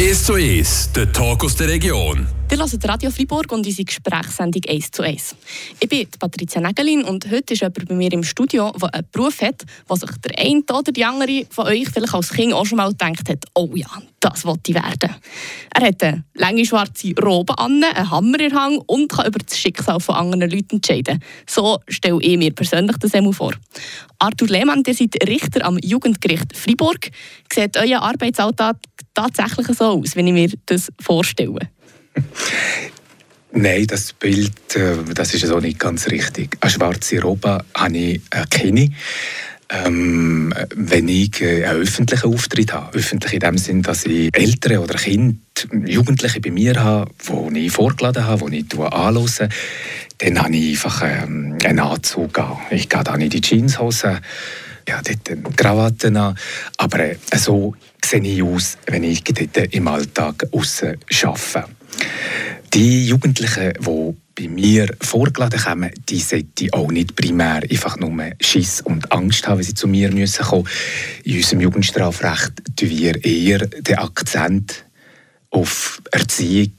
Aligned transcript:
1 0.00 0.24
zu 0.24 0.32
1, 0.32 0.92
der 0.92 1.12
Talk 1.12 1.44
aus 1.44 1.56
der 1.56 1.68
Region. 1.68 2.26
Wir 2.50 2.58
hören 2.58 2.80
Radio 2.82 3.12
Freiburg 3.12 3.52
und 3.52 3.64
unsere 3.64 3.84
Gesprächssendung 3.84 4.62
1 4.68 4.90
zu 4.90 5.02
1. 5.04 5.36
Ich 5.78 5.88
bin 5.88 6.08
Patricia 6.18 6.60
Nägelin 6.60 7.04
und 7.04 7.30
heute 7.30 7.54
ist 7.54 7.60
jemand 7.60 7.88
bei 7.88 7.94
mir 7.94 8.12
im 8.12 8.24
Studio, 8.24 8.72
der 8.72 8.92
einen 8.92 9.06
Beruf 9.12 9.40
hat, 9.40 9.62
wo 9.86 9.94
sich 9.94 10.10
der 10.16 10.36
eine 10.36 10.64
oder 10.68 10.90
die 10.90 11.04
andere 11.04 11.46
von 11.48 11.68
euch 11.68 11.88
vielleicht 11.88 12.12
als 12.12 12.30
Kind 12.30 12.52
auch 12.52 12.66
schon 12.66 12.78
mal 12.78 12.88
gedacht 12.88 13.28
hat, 13.28 13.44
oh 13.54 13.70
ja, 13.76 13.86
das 14.18 14.44
wollte 14.44 14.72
ich 14.72 14.74
werden. 14.74 15.14
Er 15.72 15.86
hat 15.86 16.02
eine 16.02 16.24
lange 16.34 16.66
schwarze 16.66 17.14
Robe 17.22 17.56
an, 17.56 17.84
einen 17.84 18.10
Hammer 18.10 18.40
in 18.40 18.52
Hang 18.52 18.78
und 18.78 19.12
kann 19.12 19.28
über 19.28 19.38
das 19.38 19.56
Schicksal 19.56 20.00
von 20.00 20.16
anderen 20.16 20.50
Leuten 20.50 20.76
entscheiden. 20.76 21.22
So 21.46 21.78
stelle 21.86 22.20
ich 22.20 22.36
mir 22.36 22.52
persönlich 22.52 22.96
das 22.96 23.14
einmal 23.14 23.32
vor. 23.32 23.54
Arthur 24.18 24.48
Lehmann, 24.48 24.82
ihr 24.84 24.94
seid 24.94 25.14
Richter 25.24 25.64
am 25.64 25.78
Jugendgericht 25.78 26.56
Freiburg. 26.56 27.12
Sieht 27.52 27.76
euer 27.76 28.02
Arbeitsalltag 28.02 28.78
tatsächlich 29.14 29.68
so 29.68 29.84
aus, 29.84 30.16
wenn 30.16 30.26
ich 30.26 30.32
mir 30.32 30.50
das 30.66 30.88
vorstelle? 31.00 31.70
Nein, 33.52 33.86
das 33.86 34.12
Bild 34.12 34.76
äh, 34.76 34.96
das 35.12 35.34
ist 35.34 35.46
so 35.46 35.58
nicht 35.58 35.78
ganz 35.78 36.08
richtig. 36.08 36.56
Eine 36.60 36.70
schwarze 36.70 37.20
Robe 37.20 37.64
habe 37.74 37.96
ich 37.96 38.20
äh, 38.30 38.44
keine. 38.48 38.90
Ähm, 39.72 40.52
wenn 40.74 41.08
ich 41.08 41.40
äh, 41.40 41.64
einen 41.64 41.82
öffentlichen 41.82 42.32
Auftritt 42.32 42.72
habe, 42.72 42.96
öffentlich 42.96 43.34
in 43.34 43.40
dem 43.40 43.58
Sinn, 43.58 43.82
dass 43.82 44.04
ich 44.04 44.30
Eltern 44.36 44.78
oder 44.78 44.94
Kinder, 44.94 45.36
Jugendliche 45.84 46.40
bei 46.40 46.50
mir 46.50 46.82
habe, 46.82 47.10
die 47.52 47.66
ich 47.66 47.72
vorgeladen 47.72 48.24
habe, 48.24 48.50
die 48.50 48.66
ich 48.68 48.78
anhöre, 48.78 49.48
dann 50.18 50.42
habe 50.42 50.56
ich 50.56 50.70
einfach 50.70 51.02
ähm, 51.04 51.56
einen 51.64 51.80
Anzug 51.80 52.38
an. 52.38 52.58
Ich 52.70 52.88
gehe 52.88 53.04
dann 53.04 53.20
in 53.20 53.30
die 53.30 53.40
Jeanshose, 53.40 54.20
ja, 54.88 55.00
dort 55.02 55.56
Krawatten 55.56 56.16
an, 56.16 56.36
aber 56.76 57.10
so 57.36 57.74
sehe 58.04 58.22
ich 58.22 58.42
aus, 58.42 58.76
wenn 58.86 59.04
ich 59.04 59.22
dort 59.22 59.56
im 59.72 59.86
Alltag 59.86 60.46
aussen 60.52 60.96
arbeite. 61.22 61.79
Die 62.72 63.06
Jugendlichen, 63.06 63.72
die 63.80 64.14
bei 64.36 64.48
mir 64.48 64.94
vorgeladen 65.00 65.60
kommen, 65.60 65.90
die 66.08 66.20
sollten 66.20 66.72
auch 66.72 66.92
nicht 66.92 67.16
primär 67.16 67.62
einfach 67.68 67.96
nur 67.96 68.30
Schiss 68.40 68.80
und 68.80 69.10
Angst 69.10 69.48
haben, 69.48 69.58
wenn 69.58 69.64
sie 69.64 69.74
zu 69.74 69.88
mir 69.88 70.12
müssen 70.12 70.44
kommen. 70.44 70.68
In 71.24 71.36
unserem 71.36 71.60
Jugendstrafrecht 71.62 72.52
tun 72.76 72.88
wir 72.90 73.24
eher 73.24 73.66
den 73.66 73.98
Akzent 73.98 74.84
auf 75.50 76.00
Erziehung 76.12 76.74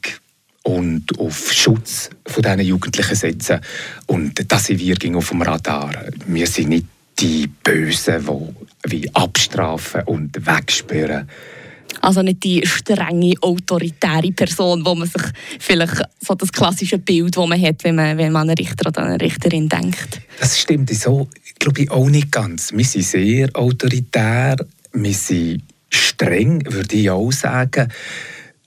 und 0.63 1.19
auf 1.19 1.51
Schutz 1.51 2.09
von 2.25 2.41
diesen 2.41 2.61
Jugendlichen 2.61 3.15
setzen. 3.15 3.59
Und 4.07 4.49
das 4.49 4.67
sind 4.67 4.79
wir 4.79 5.17
auf 5.17 5.29
dem 5.29 5.41
Radar. 5.41 5.91
Wir 6.25 6.47
sind 6.47 6.69
nicht 6.69 6.85
die 7.19 7.47
Bösen, 7.47 8.25
die 8.25 8.91
wie 8.91 9.13
abstrafen 9.13 10.03
und 10.03 10.45
wegsperren. 10.45 11.27
Also 11.99 12.21
nicht 12.21 12.43
die 12.43 12.65
strenge, 12.65 13.33
autoritäre 13.41 14.31
Person, 14.31 14.85
wo 14.85 14.95
man 14.95 15.07
sich 15.07 15.21
vielleicht 15.59 16.01
so 16.19 16.35
das 16.35 16.51
klassische 16.51 16.97
Bild, 16.97 17.35
das 17.35 17.47
man 17.47 17.61
hat, 17.61 17.83
wenn 17.83 17.95
man, 17.95 18.17
wenn 18.17 18.31
man 18.31 18.43
an 18.43 18.49
einen 18.49 18.57
Richter 18.57 18.87
oder 18.87 19.03
eine 19.03 19.19
Richterin 19.19 19.67
denkt. 19.67 20.21
Das 20.39 20.59
stimmt 20.59 20.89
so, 20.91 21.27
glaube 21.59 21.81
ich, 21.81 21.91
auch 21.91 22.09
nicht 22.09 22.31
ganz. 22.31 22.71
Wir 22.71 22.85
sind 22.85 23.03
sehr 23.03 23.49
autoritär, 23.53 24.55
wir 24.93 25.13
sind 25.13 25.63
streng, 25.89 26.63
würde 26.71 26.95
ich 26.95 27.09
auch 27.09 27.31
sagen. 27.31 27.91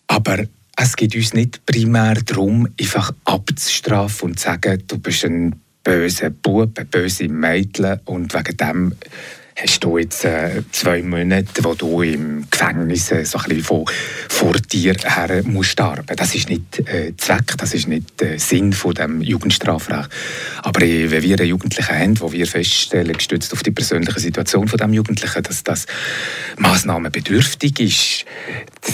Aber 0.06 0.44
es 0.76 0.96
geht 0.96 1.14
uns 1.14 1.32
nicht 1.34 1.64
primär 1.66 2.14
darum, 2.14 2.68
einfach 2.78 3.12
abzustrafen 3.24 4.30
und 4.30 4.38
zu 4.38 4.46
sagen, 4.46 4.82
du 4.86 4.98
bist 4.98 5.24
ein 5.24 5.54
böser 5.82 6.30
Bub, 6.30 6.78
ein 6.78 6.86
böse 6.86 7.28
Mädchen 7.28 8.00
und 8.04 8.34
wegen 8.34 8.56
dem 8.56 8.94
hast 9.56 9.84
du 9.84 9.98
jetzt 9.98 10.24
äh, 10.24 10.62
zwei 10.72 11.02
Monate, 11.02 11.62
wo 11.62 11.74
du 11.74 12.02
im 12.02 12.48
Gefängnis 12.50 13.10
äh, 13.12 13.24
so 13.24 13.38
ein 13.38 13.44
bisschen 13.44 13.64
von, 13.64 13.84
vor 14.28 14.54
dir 14.54 14.94
her 14.94 15.42
musst 15.44 15.70
sterben. 15.70 16.16
Das 16.16 16.34
ist 16.34 16.48
nicht 16.48 16.80
äh, 16.88 17.14
Zweck, 17.16 17.56
das 17.58 17.72
ist 17.72 17.86
nicht 17.86 18.20
äh, 18.20 18.38
Sinn 18.38 18.72
von 18.72 18.94
dem 18.94 19.20
Jugendstrafrecht. 19.20 20.08
Aber 20.62 20.82
äh, 20.82 21.10
wenn 21.10 21.22
wir 21.22 21.38
einen 21.38 21.48
Jugendlichen 21.48 21.98
haben, 21.98 22.20
wo 22.20 22.32
wir 22.32 22.46
feststellen, 22.46 23.12
gestützt 23.12 23.52
auf 23.52 23.62
die 23.62 23.70
persönliche 23.70 24.20
Situation 24.20 24.66
von 24.66 24.78
dem 24.78 24.92
Jugendlichen, 24.92 25.42
dass 25.42 25.62
das 25.62 25.86
maßnahmenbedürftig 26.58 27.78
ist, 27.80 28.24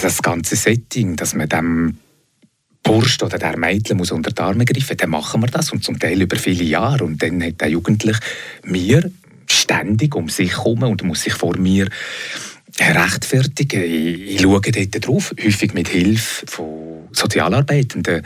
das 0.03 0.23
ganze 0.23 0.57
Setting, 0.57 1.17
dass 1.17 1.35
man 1.35 1.49
dem 1.49 1.99
Bursch 2.83 3.23
oder 3.23 3.39
der 3.39 3.59
Mädchen 3.59 3.99
muss 3.99 4.11
unter 4.11 4.31
die 4.31 4.41
Arme 4.41 4.65
greifen, 4.65 4.97
dann 4.97 5.11
machen 5.11 5.43
wir 5.43 5.49
das 5.49 5.71
und 5.71 5.85
zum 5.85 5.99
Teil 5.99 6.21
über 6.21 6.37
viele 6.37 6.65
Jahre. 6.65 7.05
Und 7.05 7.23
dann 7.23 7.43
hat 7.43 7.61
der 7.61 7.69
Jugendliche 7.69 8.21
mir 8.65 9.11
ständig 9.51 10.15
um 10.15 10.29
sich 10.29 10.57
herum 10.57 10.83
und 10.85 11.03
muss 11.03 11.23
sich 11.23 11.35
vor 11.35 11.57
mir 11.57 11.89
rechtfertigen. 12.79 13.83
Ich, 13.83 14.35
ich 14.37 14.41
schaue 14.41 14.61
dort 14.61 15.07
drauf, 15.07 15.35
häufig 15.43 15.75
mit 15.75 15.89
Hilfe 15.89 16.47
von 16.47 17.09
Sozialarbeitenden 17.13 18.23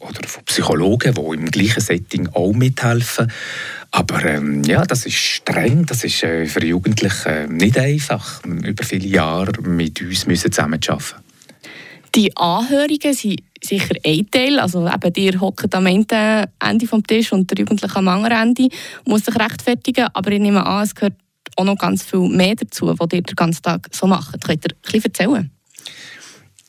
oder 0.00 0.28
von 0.28 0.44
Psychologen, 0.44 1.14
die 1.14 1.34
im 1.36 1.50
gleichen 1.50 1.80
Setting 1.80 2.28
auch 2.28 2.52
mithelfen. 2.52 3.30
Aber 3.90 4.24
ähm, 4.24 4.64
ja, 4.64 4.84
das 4.84 5.06
ist 5.06 5.16
streng, 5.16 5.86
das 5.86 6.02
ist 6.02 6.22
äh, 6.24 6.46
für 6.46 6.64
Jugendliche 6.64 7.28
äh, 7.28 7.46
nicht 7.46 7.78
einfach, 7.78 8.44
über 8.44 8.82
viele 8.82 9.06
Jahre 9.06 9.62
mit 9.62 10.00
uns 10.02 10.26
müssen 10.26 10.50
zusammenzuarbeiten. 10.50 11.22
Die 12.14 12.36
Anhörigen 12.36 13.12
sind 13.14 13.40
sicher 13.66 13.94
ein 14.04 14.30
Teil. 14.30 14.58
Also 14.58 14.86
eben, 14.86 15.12
ihr 15.16 15.40
hockt 15.40 15.74
am 15.74 15.86
Ende, 15.86 16.48
Ende 16.60 16.86
des 16.86 17.02
Tisch 17.06 17.32
und 17.32 17.50
der 17.50 17.58
Jugendliche 17.58 17.96
am 17.96 18.08
anderen 18.08 18.48
Ende 18.48 18.68
muss 19.04 19.24
sich 19.24 19.34
rechtfertigen. 19.34 20.08
Aber 20.12 20.30
ich 20.30 20.40
nehme 20.40 20.64
an, 20.64 20.84
es 20.84 20.94
gehört 20.94 21.14
auch 21.56 21.64
noch 21.64 21.78
ganz 21.78 22.02
viel 22.02 22.28
mehr 22.28 22.54
dazu, 22.54 22.86
was 22.86 23.08
ihr 23.12 23.22
den 23.22 23.36
ganzen 23.36 23.62
Tag 23.62 23.88
so 23.92 24.06
macht. 24.06 24.42
Könnt 24.44 24.64
ihr 24.64 24.74
ein 24.74 24.80
bisschen 24.82 25.04
erzählen? 25.04 25.50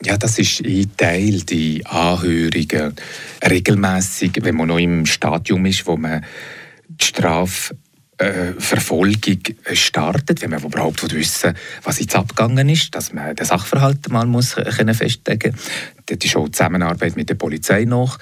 Ja, 0.02 0.16
das 0.18 0.38
ist 0.38 0.62
ein 0.64 0.90
Teil, 0.96 1.40
die 1.40 1.84
Anhörigen. 1.86 2.94
Regelmäßig, 3.48 4.32
wenn 4.42 4.56
man 4.56 4.68
noch 4.68 4.78
im 4.78 5.06
Stadium 5.06 5.64
ist, 5.64 5.86
wo 5.86 5.96
man 5.96 6.24
die 6.88 7.04
Strafe 7.04 7.76
Verfolgung 8.18 9.42
startet, 9.74 10.40
wenn 10.40 10.50
man 10.50 10.62
überhaupt 10.62 11.14
wissen 11.14 11.54
was 11.82 12.00
jetzt 12.00 12.16
abgegangen 12.16 12.68
ist, 12.68 12.94
dass 12.94 13.12
man 13.12 13.36
den 13.36 13.44
Sachverhalt 13.44 14.08
mal 14.08 14.26
muss 14.26 14.54
können 14.54 14.94
festlegen 14.94 15.52
muss. 15.52 15.64
Dort 16.06 16.24
ist 16.24 16.36
auch 16.36 16.46
die 16.46 16.52
Zusammenarbeit 16.52 17.16
mit 17.16 17.28
der 17.28 17.34
Polizei 17.34 17.84
noch. 17.84 18.18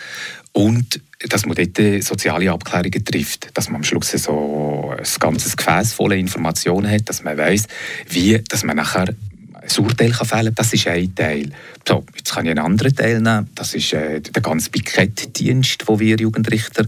Und 0.53 1.01
dass 1.29 1.47
man 1.47 1.57
dort 1.57 2.03
soziale 2.03 2.51
Abklärungen 2.51 3.05
trifft, 3.05 3.57
dass 3.57 3.69
man 3.69 3.77
am 3.77 3.85
Schluss 3.85 4.11
so 4.13 4.95
ein 4.97 5.05
ganzes 5.19 5.57
Gefäß 5.57 5.93
voller 5.93 6.17
Informationen 6.17 6.91
hat, 6.91 7.09
dass 7.09 7.23
man 7.23 7.37
weiß, 7.37 7.67
wie 8.09 8.41
dass 8.49 8.65
man 8.65 8.77
nachher 8.77 9.09
ein 9.09 9.85
Urteil 9.85 10.11
kann 10.11 10.27
fällen 10.27 10.55
das 10.55 10.73
ist 10.73 10.87
ein 10.87 11.15
Teil. 11.15 11.51
So, 11.87 12.05
jetzt 12.17 12.33
kann 12.33 12.45
ich 12.45 12.51
einen 12.51 12.61
anderen 12.61 12.95
Teil 12.95 13.21
nehmen, 13.21 13.49
das 13.55 13.75
ist 13.75 13.93
äh, 13.93 14.21
der 14.21 14.43
ganze 14.43 14.71
Pikettdienst, 14.71 15.89
den 15.89 16.01
wir 16.01 16.17
Jugendrichter 16.17 16.87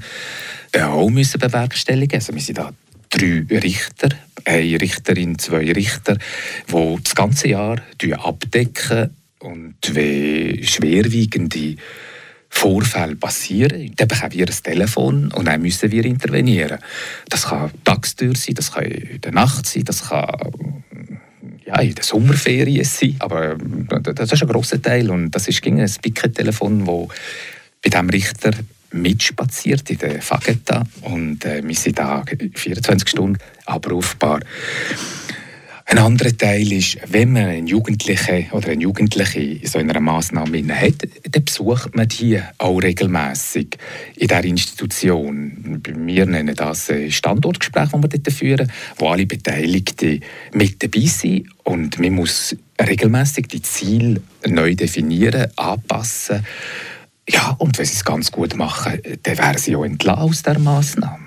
äh, 0.72 0.82
auch 0.82 1.08
müssen 1.08 1.40
bewerkstelligen 1.40 2.18
müssen. 2.18 2.32
Also 2.32 2.34
wir 2.34 2.42
sind 2.42 2.58
da 2.58 2.72
drei 3.10 3.44
Richter, 3.50 4.08
eine 4.44 4.80
Richterin, 4.80 5.38
zwei 5.38 5.72
Richter, 5.72 6.16
die 6.68 6.96
das 7.02 7.14
ganze 7.14 7.48
Jahr 7.48 7.80
abdecken 8.18 9.10
und 9.40 9.76
wenn 9.92 10.62
schwerwiegende 10.64 11.76
Vorfälle 12.48 13.16
passieren, 13.16 13.92
dann 13.96 14.08
bekommen 14.08 14.32
wir 14.32 14.46
ein 14.46 14.62
Telefon 14.62 15.32
und 15.32 15.44
dann 15.46 15.60
müssen 15.60 15.90
wir 15.90 16.04
intervenieren. 16.04 16.78
Das 17.28 17.46
kann 17.46 17.70
Tagstür 17.84 18.34
sein, 18.34 18.54
das 18.54 18.72
kann 18.72 18.84
in 18.84 19.20
der 19.20 19.32
Nacht 19.32 19.66
sein, 19.66 19.84
das 19.84 20.08
kann 20.08 20.26
ja, 21.66 21.80
in 21.80 21.94
der 21.94 22.04
Sommerferien 22.04 22.84
sein, 22.84 23.16
aber 23.18 23.56
das 23.58 24.32
ist 24.32 24.42
ein 24.42 24.48
grosser 24.48 24.80
Teil 24.80 25.10
und 25.10 25.32
das 25.32 25.48
ist 25.48 25.66
ein 25.66 25.76
Picket-Telefon, 25.76 26.86
das 26.86 27.08
bei 27.82 27.90
diesem 27.90 28.10
Richter 28.10 28.52
mitspaziert 28.96 29.88
in 29.90 29.98
der 29.98 30.22
Fagetta 30.22 30.84
und 31.02 31.44
äh, 31.44 31.62
wir 31.64 31.74
sind 31.74 31.98
da 31.98 32.24
24 32.54 33.08
Stunden 33.08 33.38
abrufbar. 33.64 34.40
Ein 35.88 35.98
anderer 35.98 36.36
Teil 36.36 36.72
ist, 36.72 36.98
wenn 37.06 37.32
man 37.32 37.44
einen 37.44 37.68
Jugendlichen 37.68 38.50
oder 38.50 38.70
eine 38.70 38.82
Jugendliche 38.82 39.38
in 39.38 39.66
so 39.68 39.78
einer 39.78 40.00
Massnahme 40.00 40.60
hat, 40.74 41.06
dann 41.30 41.44
besucht 41.44 41.94
man 41.94 42.08
die 42.08 42.40
auch 42.58 42.78
regelmäßig 42.78 43.78
in 44.16 44.26
der 44.26 44.44
Institution. 44.44 45.80
Wir 45.84 46.26
nennen 46.26 46.56
das 46.56 46.90
Standortgespräch, 47.10 47.90
das 47.90 48.02
wir 48.02 48.08
dort 48.08 48.32
führen, 48.32 48.72
wo 48.98 49.10
alle 49.10 49.26
Beteiligten 49.26 50.24
mit 50.52 50.82
dabei 50.82 51.06
sind 51.06 51.50
und 51.62 52.00
man 52.00 52.14
muss 52.14 52.56
regelmäßig 52.84 53.46
die 53.46 53.62
Ziele 53.62 54.20
neu 54.44 54.74
definieren, 54.74 55.52
anpassen 55.54 56.44
ja, 57.28 57.56
und 57.58 57.78
wenn 57.78 57.84
sie 57.84 57.94
es 57.94 58.04
ganz 58.04 58.30
gut 58.30 58.56
machen, 58.56 59.00
dann 59.22 59.38
wären 59.38 59.58
sie 59.58 59.76
auch 59.76 59.84
entlassen 59.84 60.22
aus 60.22 60.42
dieser 60.42 60.58
Massnahme. 60.58 61.26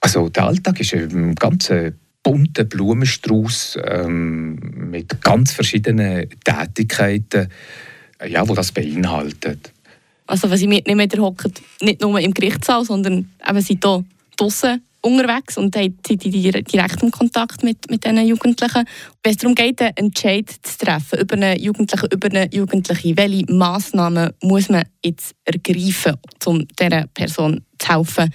Also 0.00 0.28
der 0.30 0.44
Alltag 0.44 0.80
ist 0.80 0.94
ein 0.94 1.34
ganz 1.34 1.70
bunter 2.22 2.64
Blumenstrauß 2.64 3.78
ähm, 3.84 4.56
mit 4.90 5.20
ganz 5.22 5.52
verschiedenen 5.52 6.28
Tätigkeiten, 6.44 7.48
ja, 8.26 8.46
wo 8.48 8.54
das 8.54 8.72
beinhaltet. 8.72 9.72
Also 10.26 10.50
was 10.50 10.60
ich 10.60 10.68
mitnehme, 10.68 11.08
der 11.08 11.20
hockt 11.20 11.60
nicht 11.80 12.00
nur 12.00 12.18
im 12.20 12.32
Gerichtssaal, 12.32 12.84
sondern 12.84 13.30
eben 13.48 13.60
sind 13.60 13.84
hier 13.84 14.04
draußen 14.36 14.82
unterwegs 15.02 15.56
und 15.56 15.74
seid 15.74 15.92
in 16.08 16.64
direktem 16.64 17.10
Kontakt 17.10 17.62
mit, 17.62 17.90
mit 17.90 18.04
diesen 18.04 18.26
Jugendlichen. 18.26 18.84
Wenn 19.22 19.32
es 19.32 19.38
darum 19.38 19.54
geht, 19.54 19.80
einen 19.80 19.96
Entscheid 19.96 20.48
zu 20.48 20.78
treffen 20.78 21.20
über 21.20 21.34
einen 21.34 21.58
Jugendlichen, 21.58 22.08
über 22.12 22.28
eine 22.28 22.48
Jugendliche, 22.52 23.16
welche 23.16 23.52
Massnahmen 23.52 24.30
muss 24.42 24.68
man 24.68 24.84
jetzt 25.04 25.34
ergreifen, 25.44 26.16
um 26.44 26.66
dieser 26.78 27.06
Person 27.08 27.62
zu 27.78 27.88
helfen? 27.88 28.30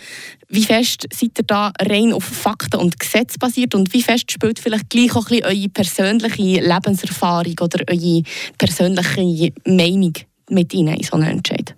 Wie 0.50 0.64
fest 0.64 1.08
seid 1.14 1.38
ihr 1.38 1.46
da 1.46 1.72
rein 1.82 2.14
auf 2.14 2.24
Fakten 2.24 2.80
und 2.80 3.00
Gesetz 3.00 3.38
basiert 3.38 3.76
und 3.76 3.94
wie 3.94 4.02
fest 4.02 4.32
spielt 4.32 4.60
vielleicht 4.60 4.90
gleich 4.90 5.16
auch 5.16 5.30
ein 5.30 5.42
bisschen 5.42 5.46
eure 5.46 5.70
persönliche 5.70 6.62
Lebenserfahrung 6.62 7.56
oder 7.62 7.84
eure 7.90 8.24
persönliche 8.58 9.54
Meinung 9.66 10.14
mit 10.50 10.74
Ihnen 10.74 10.96
in 10.96 11.04
so 11.04 11.16
einen 11.16 11.38
Entscheid? 11.38 11.76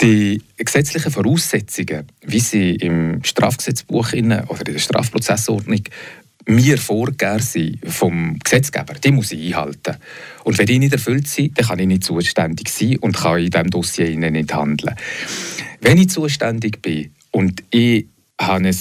Die 0.00 0.42
gesetzlichen 0.56 1.12
Voraussetzungen, 1.12 2.06
wie 2.22 2.40
sie 2.40 2.74
im 2.74 3.22
Strafgesetzbuch 3.22 4.12
oder 4.12 4.66
in 4.66 4.72
der 4.72 4.78
Strafprozessordnung 4.78 5.82
mir 6.46 6.78
vorgegeben 6.78 7.40
sind 7.40 7.78
vom 7.86 8.38
Gesetzgeber, 8.38 8.94
die 8.94 9.12
muss 9.12 9.32
ich 9.32 9.54
einhalten. 9.54 9.96
Und 10.44 10.58
wenn 10.58 10.66
die 10.66 10.78
nicht 10.78 10.92
erfüllt 10.92 11.26
sind, 11.26 11.58
dann 11.58 11.66
kann 11.66 11.78
ich 11.78 11.86
nicht 11.86 12.04
zuständig 12.04 12.68
sein 12.68 12.98
und 12.98 13.16
kann 13.16 13.38
in 13.38 13.50
diesem 13.50 13.70
Dossier 13.70 14.14
nicht 14.18 14.54
handeln. 14.54 14.94
Wenn 15.80 15.98
ich 15.98 16.10
zuständig 16.10 16.82
bin 16.82 17.14
und 17.30 17.62
ich 17.70 18.06
habe 18.38 18.66
ein 18.66 18.76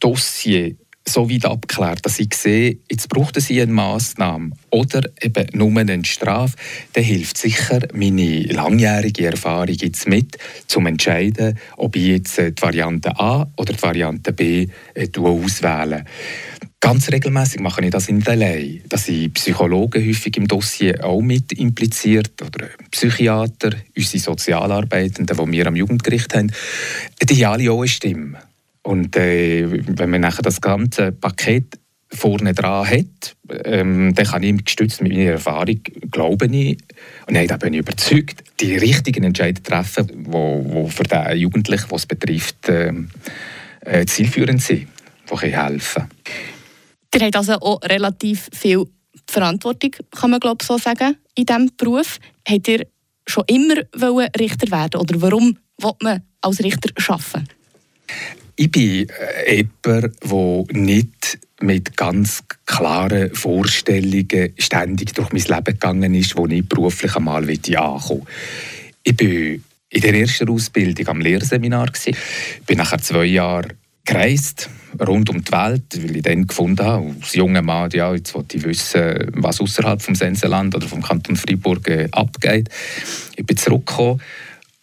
Dossier 0.00 0.76
so 1.08 1.30
weit 1.30 1.44
abgeklärt, 1.44 2.04
dass 2.04 2.18
ich 2.18 2.34
sehe, 2.34 2.78
jetzt 2.90 3.08
braucht 3.08 3.36
es 3.36 3.50
eine 3.50 3.66
Massnahme 3.66 4.52
oder 4.70 5.02
eben 5.20 5.46
nur 5.52 5.78
eine 5.78 6.04
Strafe, 6.04 6.56
dann 6.92 7.04
hilft 7.04 7.38
sicher 7.38 7.80
meine 7.92 8.42
langjährige 8.42 9.26
Erfahrung 9.26 9.74
jetzt 9.74 10.06
mit, 10.08 10.38
zum 10.66 10.86
entscheiden, 10.86 11.58
ob 11.76 11.96
ich 11.96 12.06
jetzt 12.06 12.38
die 12.38 12.52
Variante 12.60 13.18
A 13.18 13.46
oder 13.56 13.72
die 13.72 13.82
Variante 13.82 14.32
B 14.32 14.68
äh, 14.94 15.08
auswähle. 15.18 16.04
Ganz 16.80 17.10
regelmäßig 17.10 17.60
mache 17.60 17.84
ich 17.84 17.90
das 17.90 18.08
in 18.08 18.24
allein, 18.24 18.82
dass 18.88 19.08
ich 19.08 19.34
Psychologen 19.34 20.06
häufig 20.06 20.36
im 20.36 20.46
Dossier 20.46 21.04
auch 21.04 21.20
mit 21.20 21.52
impliziert 21.52 22.40
oder 22.40 22.68
Psychiater, 22.92 23.72
unsere 23.96 24.22
Sozialarbeitenden, 24.22 25.36
die 25.36 25.52
wir 25.52 25.66
am 25.66 25.74
Jugendgericht 25.74 26.34
haben, 26.36 26.52
die 27.20 27.44
alle 27.44 27.72
auch 27.72 27.80
eine 27.80 27.88
Stimme. 27.88 28.38
Und 28.88 29.16
äh, 29.16 29.66
wenn 29.98 30.08
man 30.08 30.22
nachher 30.22 30.40
das 30.40 30.62
ganze 30.62 31.12
Paket 31.12 31.78
vorne 32.10 32.54
dran 32.54 32.88
hat, 32.88 33.36
ähm, 33.66 34.14
dann 34.14 34.24
kann 34.24 34.42
ich 34.42 34.64
gestützt 34.64 35.02
mit 35.02 35.12
meiner 35.12 35.32
Erfahrung, 35.32 35.82
glaube 36.10 36.46
ich, 36.46 36.78
und 37.26 37.34
nein, 37.34 37.46
da 37.48 37.58
bin 37.58 37.74
ich 37.74 37.80
überzeugt, 37.80 38.44
die 38.60 38.78
richtigen 38.78 39.24
Entscheidungen 39.24 39.62
treffen, 39.62 40.06
die 40.06 40.32
wo, 40.32 40.64
wo 40.66 40.88
für 40.88 41.02
den 41.02 41.36
Jugendlichen, 41.36 41.90
was 41.90 42.06
betrifft, 42.06 42.70
ähm, 42.70 43.10
äh, 43.82 44.06
zielführend 44.06 44.62
sind, 44.62 44.88
die 45.30 45.36
helfen 45.36 46.04
Ihr 47.14 47.20
habt 47.20 47.36
also 47.36 47.56
auch 47.60 47.82
relativ 47.82 48.48
viel 48.54 48.86
Verantwortung, 49.26 49.90
kann 50.18 50.30
man 50.30 50.40
glaube 50.40 50.64
so 50.64 50.78
sagen, 50.78 51.18
in 51.34 51.44
diesem 51.44 51.70
Beruf. 51.76 52.18
Habt 52.48 52.68
ihr 52.68 52.86
schon 53.26 53.44
immer 53.48 53.74
Richter 54.40 54.70
werden 54.70 54.98
oder 54.98 55.20
warum 55.20 55.58
will 55.76 55.92
man 56.00 56.22
als 56.40 56.60
Richter 56.60 56.88
arbeiten? 57.06 57.46
Ich 58.60 58.72
bin 58.72 59.06
äh, 59.08 59.54
jemand, 59.54 60.14
der 60.24 60.80
nicht 60.80 61.38
mit 61.60 61.96
ganz 61.96 62.42
klaren 62.66 63.32
Vorstellungen 63.32 64.52
ständig 64.58 65.14
durch 65.14 65.32
mein 65.32 65.42
Leben 65.42 65.64
gegangen 65.64 66.14
ist, 66.14 66.36
wo 66.36 66.44
ich 66.48 66.68
beruflich 66.68 67.14
einmal 67.14 67.48
ankommen 67.48 68.26
Ich 69.04 69.16
bin 69.16 69.62
in 69.90 70.00
der 70.00 70.14
ersten 70.14 70.48
Ausbildung 70.48 71.06
am 71.06 71.20
Lehrseminar. 71.20 71.92
Ich 72.04 72.16
bin 72.66 72.78
nachher 72.78 72.98
zwei 72.98 73.26
Jahre 73.26 73.68
gereist, 74.04 74.68
rund 75.06 75.30
um 75.30 75.44
die 75.44 75.52
Welt, 75.52 76.02
weil 76.02 76.16
ich 76.16 76.22
dann 76.22 76.48
gefunden 76.48 76.84
habe, 76.84 77.14
als 77.20 77.34
junger 77.34 77.62
Mann, 77.62 77.90
ja, 77.92 78.12
jetzt 78.12 78.34
wollte 78.34 78.56
ich 78.56 78.64
wissen, 78.64 79.30
was 79.34 79.60
außerhalb 79.60 80.02
vom 80.02 80.16
Senseland 80.16 80.74
oder 80.74 80.88
vom 80.88 81.02
Kanton 81.02 81.36
Freiburg 81.36 81.86
äh, 81.86 82.08
abgeht. 82.10 82.70
Ich 83.36 83.46
bin 83.46 83.56
zurückgekommen, 83.56 84.20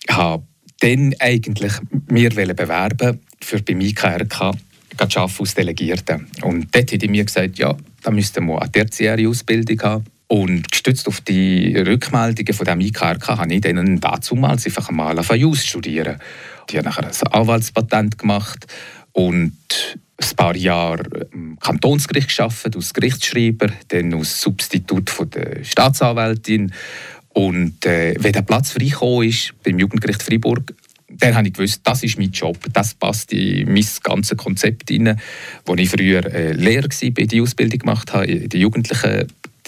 habe 0.09 0.43
dann 0.79 1.13
eigentlich 1.19 1.73
mir 2.09 2.29
bewerben 2.29 3.19
für 3.41 3.61
beim 3.61 3.81
IKRK 3.81 4.41
arbeiten 4.97 5.35
als 5.39 5.53
Delegierte. 5.53 6.21
Und 6.41 6.73
dort 6.73 6.91
hat 6.91 7.03
ich 7.03 7.09
mir 7.09 7.25
gesagt, 7.25 7.57
ja, 7.57 7.75
da 8.01 8.11
müsste 8.11 8.41
man 8.41 8.59
eine 8.59 8.71
tertiäre 8.71 9.27
Ausbildung 9.27 9.81
haben. 9.81 10.05
Und 10.27 10.71
gestützt 10.71 11.07
auf 11.07 11.21
die 11.21 11.75
Rückmeldungen 11.77 12.53
von 12.53 12.65
dem 12.65 12.81
IKRK 12.81 13.37
habe 13.37 13.53
ich 13.53 13.61
dann 13.61 13.99
damals 13.99 14.65
einfach 14.65 14.89
mal 14.89 15.19
auf 15.19 15.31
studieren. 15.55 16.19
Ich 16.69 16.77
habe 16.77 16.85
nachher 16.85 17.05
ein 17.05 17.31
Anwaltspatent 17.31 18.17
gemacht 18.17 18.65
und 19.11 19.53
ein 20.17 20.35
paar 20.35 20.55
Jahre 20.55 21.27
im 21.31 21.59
Kantonsgericht 21.59 22.35
gearbeitet, 22.35 22.75
als 22.75 22.93
Gerichtsschreiber, 22.93 23.67
dann 23.89 24.13
als 24.13 24.41
Substitut 24.41 25.09
von 25.09 25.29
der 25.29 25.63
Staatsanwältin. 25.63 26.71
Und 27.29 27.85
äh, 27.85 28.15
wenn 28.17 28.31
der 28.31 28.41
Platz 28.41 28.71
freigekommen 28.71 29.27
ist 29.27 29.53
beim 29.63 29.77
Jugendgericht 29.77 30.23
Freiburg, 30.23 30.73
dann 31.19 31.35
habe 31.35 31.47
ich 31.47 31.53
gewusst, 31.53 31.81
das 31.83 32.03
ist 32.03 32.17
mein 32.17 32.31
Job, 32.31 32.57
das 32.73 32.93
passt 32.93 33.31
in 33.33 33.71
mein 33.73 33.85
ganzes 34.03 34.37
Konzept 34.37 34.91
rein, 34.91 35.19
wo 35.65 35.75
ich 35.75 35.89
früher 35.89 36.25
äh, 36.25 36.51
Lehrer 36.53 36.89
war, 36.89 37.25
die 37.25 37.41
Ausbildung 37.41 37.79
gemacht 37.79 38.13
habe, 38.13 38.27
die 38.27 38.59
Jugendlichen 38.59 39.27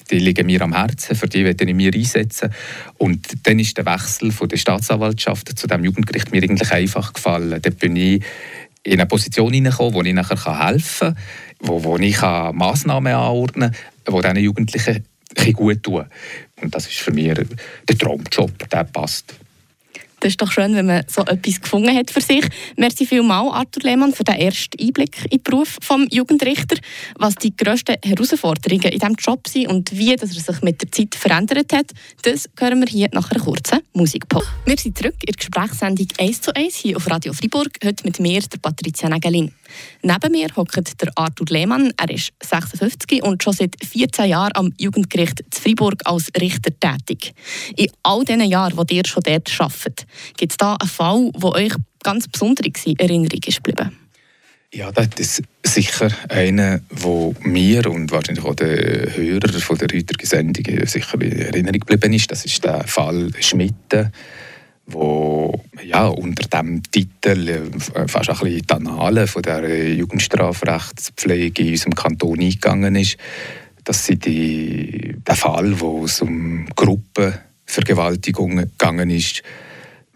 die 0.10 0.20
liegen 0.20 0.46
mir 0.46 0.62
am 0.62 0.74
Herzen, 0.74 1.16
für 1.16 1.28
die 1.28 1.44
werde 1.44 1.66
ich 1.66 1.76
mich 1.76 1.94
einsetzen. 1.94 2.54
Und 2.98 3.46
dann 3.46 3.60
ist 3.60 3.78
der 3.78 3.86
Wechsel 3.86 4.32
von 4.32 4.48
der 4.48 4.56
Staatsanwaltschaft 4.56 5.58
zu 5.58 5.68
dem 5.68 5.84
Jugendgericht 5.84 6.32
mir 6.32 6.42
eigentlich 6.42 6.72
einfach 6.72 7.12
gefallen. 7.12 7.60
Dort 7.62 7.80
bin 7.80 7.96
ich 7.98 8.24
in 8.84 8.94
eine 8.94 9.06
Position 9.06 9.52
hineingekommen, 9.52 9.94
wo 9.94 10.02
ich 10.02 10.14
nachher 10.14 10.66
helfen 10.66 11.16
kann, 11.16 11.18
wo, 11.60 11.84
wo 11.84 11.98
ich 11.98 12.22
Massnahmen 12.22 13.14
anordnen 13.14 13.72
kann, 14.06 14.16
die 14.16 14.22
diesen 14.22 14.38
Jugendlichen 14.38 15.06
gut 15.54 15.84
tun. 15.84 16.06
Und 16.62 16.74
das 16.74 16.88
ist 16.88 17.00
für 17.00 17.12
mich 17.12 17.34
der 17.34 17.98
Traumjob, 17.98 18.70
der 18.70 18.86
passt. 18.86 19.36
Das 20.20 20.32
ist 20.32 20.42
doch 20.42 20.52
schön, 20.52 20.74
wenn 20.76 20.88
man 20.88 21.04
so 21.08 21.22
etwas 21.22 21.62
gefunden 21.62 21.96
hat 21.96 22.10
für 22.10 22.22
sich. 22.22 22.44
Merci 22.76 23.06
vielmals, 23.06 23.54
Arthur 23.54 23.84
Lehmann, 23.84 24.14
für 24.14 24.24
den 24.24 24.36
ersten 24.36 24.82
Einblick 24.82 25.16
in 25.26 25.38
den 25.38 25.44
Beruf 25.44 25.78
des 25.78 26.08
Jugendrichter. 26.10 26.76
Was 27.18 27.36
die 27.36 27.56
grössten 27.56 27.98
Herausforderungen 28.04 28.92
in 28.92 29.00
diesem 29.00 29.16
Job 29.16 29.48
sind 29.48 29.68
und 29.68 29.96
wie 29.96 30.16
dass 30.16 30.36
er 30.36 30.54
sich 30.54 30.64
mit 30.64 30.82
der 30.82 30.92
Zeit 30.92 31.14
verändert 31.14 31.72
hat, 31.72 31.92
das 32.24 32.50
hören 32.60 32.80
wir 32.80 32.88
hier 32.88 33.10
nach 33.12 33.30
einer 33.30 33.44
kurzen 33.44 33.82
Musikpause. 33.94 34.48
Wir 34.66 34.78
sind 34.78 34.98
zurück 34.98 35.18
in 35.22 35.34
der 35.34 35.36
Gesprächssendung 35.36 36.08
1 36.18 36.42
zu 36.42 36.56
1 36.56 36.76
hier 36.76 36.98
auf 36.98 37.08
Radio 37.08 37.34
Fribourg, 37.34 37.70
heute 37.84 38.04
mit 38.04 38.20
mir, 38.20 38.42
der 38.42 38.58
Patricia 38.58 39.10
Nägelin. 39.10 39.52
Neben 40.02 40.32
mir 40.32 40.48
hockt 40.56 41.02
der 41.02 41.12
Arthur 41.16 41.48
Lehmann. 41.50 41.92
Er 41.98 42.10
ist 42.10 42.32
56 42.42 43.24
und 43.24 43.44
schon 43.44 43.54
seit 43.54 43.76
14 43.84 44.30
Jahren 44.30 44.52
am 44.56 44.74
Jugendgericht 44.80 45.44
zu 45.52 45.62
Freiburg 45.62 46.02
als 46.06 46.32
Richter 46.40 46.72
tätig. 46.80 47.34
In 47.76 47.90
all 48.04 48.24
diesen 48.24 48.50
Jahren, 48.50 48.78
wo 48.78 48.84
ihr 48.90 49.06
schon 49.06 49.24
dort 49.24 49.52
arbeitet, 49.60 50.07
gibt 50.36 50.54
es 50.54 50.58
da 50.58 50.76
einen 50.76 50.90
Fall, 50.90 51.32
der 51.36 51.50
euch 51.52 51.74
ganz 52.04 52.28
besonders 52.28 52.86
in 52.86 52.98
Erinnerung 53.00 53.40
ist 53.46 53.64
geblieben? 53.64 53.92
Ja, 54.74 54.92
das 54.92 55.08
ist 55.18 55.44
sicher 55.64 56.10
einer, 56.28 56.80
der 56.92 57.32
mir 57.42 57.90
und 57.90 58.12
wahrscheinlich 58.12 58.44
auch 58.44 58.54
den 58.54 59.16
Hörern 59.16 59.62
von 59.62 59.78
der 59.78 59.88
heutigen 59.94 60.26
Sendung 60.26 60.88
sicher 60.88 61.22
in 61.22 61.40
Erinnerung 61.40 61.80
geblieben 61.80 62.14
ist. 62.14 62.30
Das 62.30 62.44
ist 62.44 62.64
der 62.66 62.86
Fall 62.86 63.32
Schmitten 63.40 64.12
wo 64.88 65.62
ja, 65.84 66.08
unter 66.08 66.48
dem 66.48 66.82
Titel 66.84 67.50
äh, 67.50 68.08
fast 68.08 68.30
ein 68.30 68.38
bisschen 68.38 68.62
die 68.62 68.74
Annalen 68.74 69.28
von 69.28 69.42
der 69.42 69.94
Jugendstrafrechtspflege 69.94 71.64
in 71.64 71.72
unserem 71.72 71.96
Kanton 71.96 72.40
eingegangen 72.40 72.96
ist. 72.96 73.18
Das 73.84 74.10
ist 74.10 74.26
die, 74.26 75.16
der 75.28 75.36
Fall, 75.36 75.80
wo 75.80 76.06
es 76.06 76.22
um 76.22 76.68
Gruppenvergewaltigung 76.76 78.58
gegangen 78.58 79.10
ist. 79.10 79.44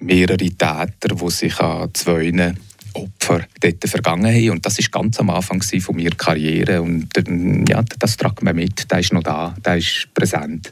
Mehrere 0.01 0.37
Täter, 0.37 1.15
die 1.15 1.29
sich 1.29 1.59
an 1.59 1.89
zwei 1.93 2.53
Opfer 2.93 3.45
dort 3.59 3.89
vergangen 3.89 4.33
haben. 4.33 4.49
Und 4.49 4.65
das 4.65 4.79
war 4.79 5.01
ganz 5.01 5.19
am 5.19 5.29
Anfang 5.29 5.61
von 5.61 5.95
meiner 5.95 6.11
Karriere. 6.11 6.81
Und 6.81 7.07
ja, 7.69 7.83
das 7.99 8.17
tragt 8.17 8.43
man 8.43 8.55
mit. 8.55 8.91
Der 8.91 8.99
ist 8.99 9.13
noch 9.13 9.23
da, 9.23 9.55
der 9.63 9.77
ist 9.77 10.07
präsent. 10.13 10.71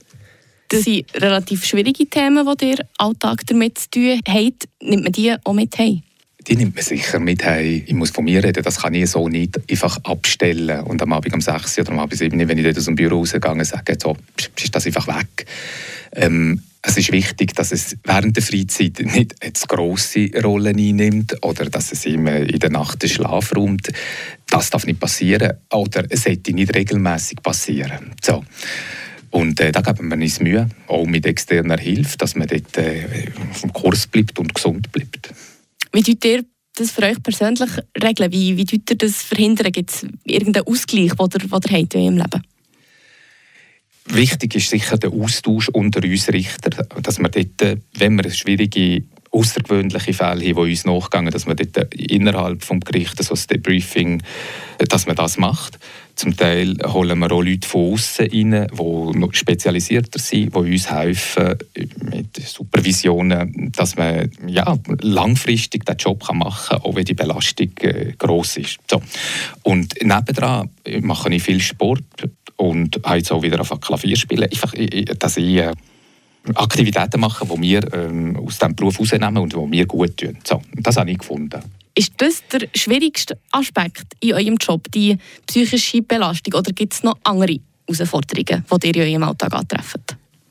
Das 0.70 0.84
sind 0.84 1.06
relativ 1.16 1.66
schwierige 1.66 2.06
Themen, 2.06 2.48
die 2.58 2.72
ihr 2.72 2.86
Alltag 2.98 3.46
damit 3.48 3.80
zu 3.80 3.90
tun 3.90 4.22
habt. 4.28 4.68
Nimmt 4.82 5.04
man 5.04 5.12
die 5.12 5.36
auch 5.44 5.54
mit 5.54 5.78
heim? 5.80 6.04
Die 6.48 6.56
nimmt 6.56 6.76
man 6.76 6.84
sicher 6.84 7.20
mit 7.20 7.44
heim. 7.44 7.84
Ich 7.86 7.94
muss 7.94 8.12
von 8.12 8.24
mir 8.24 8.44
reden, 8.44 8.64
das 8.64 8.80
kann 8.80 8.94
ich 8.94 9.10
so 9.10 9.28
nicht 9.28 9.60
einfach 9.70 9.98
abstellen. 10.04 10.82
Und 10.82 11.02
am 11.02 11.14
Abend 11.14 11.34
um 11.34 11.42
6 11.42 11.80
oder 11.80 11.92
am 11.92 12.00
Abend 12.00 12.18
7, 12.18 12.48
wenn 12.48 12.58
ich 12.58 12.64
dort 12.64 12.78
aus 12.78 12.86
dem 12.86 12.96
Büro 12.96 13.20
rausgehe, 13.20 13.66
sage 13.66 13.98
so, 14.00 14.16
ist 14.38 14.76
das 14.76 14.86
einfach 14.86 15.08
weg. 15.08 15.46
Ähm, 16.14 16.62
es 16.82 16.98
ist 16.98 17.12
wichtig, 17.12 17.54
dass 17.56 17.72
es 17.72 17.98
während 18.04 18.38
der 18.38 18.44
Freizeit 18.44 19.00
nicht 19.00 19.36
eine 19.42 19.52
grosse 19.68 20.30
Rolle 20.42 20.70
einnimmt 20.70 21.36
oder 21.44 21.66
dass 21.66 21.92
es 21.92 22.06
ihm 22.06 22.28
in 22.28 22.60
der 22.60 22.70
Nacht 22.70 23.02
den 23.02 23.10
Schlaf 23.10 23.54
räumt. 23.56 23.90
Das 24.48 24.70
darf 24.70 24.86
nicht 24.86 25.00
passieren 25.00 25.54
oder 25.72 26.06
es 26.10 26.24
sollte 26.24 26.54
nicht 26.54 26.74
regelmäßig 26.74 27.42
passieren. 27.44 28.14
So. 28.24 28.44
Und 29.32 29.60
äh, 29.60 29.72
da 29.72 29.82
geben 29.82 30.10
wir 30.10 30.18
uns 30.18 30.40
Mühe, 30.40 30.70
auch 30.88 31.06
mit 31.06 31.26
externer 31.26 31.78
Hilfe, 31.78 32.18
dass 32.18 32.36
man 32.36 32.48
dort 32.48 32.78
äh, 32.78 33.28
dem 33.62 33.74
Kurs 33.74 34.08
bleibt 34.08 34.40
und 34.40 34.56
gesund 34.56 34.92
bleibt. 34.92 35.34
Wie 35.92 36.02
tut 36.02 36.24
ihr 36.26 36.46
das 36.76 36.92
für 36.92 37.04
euch 37.04 37.22
persönlich 37.22 37.70
regeln? 38.02 38.32
Wie, 38.32 38.58
wie 38.58 38.66
tut 38.66 38.90
ihr 38.90 38.98
das 38.98 39.22
verhindern? 39.22 39.72
Gibt 39.72 39.92
es 39.92 40.06
irgendeinen 40.24 40.66
Ausgleich, 40.66 41.12
den 41.14 41.30
ihr, 41.30 41.48
den 41.48 41.62
ihr 41.62 41.78
habt 41.78 41.96
in 41.96 42.02
eurem 42.02 42.18
Leben? 42.18 42.42
Wichtig 44.12 44.56
ist 44.56 44.70
sicher 44.70 44.98
der 44.98 45.12
Austausch 45.12 45.70
unter 45.70 46.04
uns 46.04 46.30
Richter, 46.30 46.72
dass 47.02 47.20
wir 47.20 47.30
dort, 47.30 47.80
wenn 47.98 48.18
wir 48.18 48.32
schwierige 48.32 49.04
außergewöhnliche 49.32 50.14
Fälle 50.14 50.48
haben, 50.50 50.66
die 50.66 50.72
uns 50.72 50.86
nachgehen, 50.86 51.30
dass 51.30 51.46
man 51.46 51.56
dort 51.56 51.94
innerhalb 51.94 52.68
des 52.68 52.80
Gerichts 52.86 53.28
so 53.28 53.36
ein 53.36 53.42
Debriefing, 53.50 54.24
dass 54.80 55.06
man 55.06 55.16
das 55.16 55.38
macht. 55.38 55.78
Zum 56.16 56.36
Teil 56.36 56.76
holen 56.86 57.18
wir 57.20 57.32
auch 57.32 57.42
Leute 57.42 57.68
von 57.68 57.94
außen 57.94 58.28
rein, 58.28 58.68
die 58.70 59.38
spezialisierter 59.38 60.20
sind, 60.20 60.54
die 60.54 60.58
uns 60.58 60.92
helfen 60.92 61.56
mit 62.12 62.36
Supervisionen, 62.36 63.72
dass 63.72 63.96
man 63.96 64.30
ja, 64.48 64.78
langfristig 65.00 65.86
den 65.86 65.96
Job 65.96 66.28
machen 66.34 66.78
kann, 66.78 66.82
auch 66.82 66.96
wenn 66.96 67.06
die 67.06 67.14
Belastung 67.14 67.70
äh, 67.82 68.14
gross 68.18 68.58
ist. 68.58 68.80
So. 68.90 69.02
Und 69.64 69.94
nebendran 70.02 70.70
mache 71.02 71.34
ich 71.34 71.44
viel 71.44 71.62
Sport 71.62 72.04
und 72.60 73.00
habe 73.04 73.18
jetzt 73.18 73.32
auch 73.32 73.42
wieder 73.42 73.60
auf 73.62 73.74
Klavier 73.80 74.18
spielen. 74.18 74.44
Einfach, 74.44 74.74
dass 75.18 75.38
ich 75.38 75.56
äh, 75.56 75.74
Aktivitäten 76.56 77.20
machen, 77.22 77.48
die 77.50 77.62
wir 77.62 77.94
ähm, 77.94 78.36
aus 78.36 78.58
diesem 78.58 78.76
Beruf 78.76 79.00
rausnehmen 79.00 79.38
und 79.38 79.54
die 79.54 79.58
mir 79.58 79.86
gut 79.86 80.18
tun. 80.18 80.38
So, 80.44 80.62
das 80.76 80.98
habe 80.98 81.12
ich 81.12 81.20
gefunden. 81.20 81.62
Ist 81.96 82.14
das 82.18 82.44
der 82.52 82.68
schwierigste 82.76 83.38
Aspekt 83.52 84.14
in 84.20 84.34
eurem 84.34 84.58
Job, 84.58 84.92
die 84.92 85.18
psychische 85.48 86.02
Belastung, 86.02 86.54
oder 86.54 86.72
gibt 86.74 86.94
es 86.94 87.04
noch 87.04 87.18
andere 87.24 87.60
Herausforderungen, 87.88 88.66
die 88.84 88.88
ihr 88.88 88.96
in 88.96 89.02
eurem 89.14 89.24
Alltag 89.24 89.54
antreffen? 89.54 90.04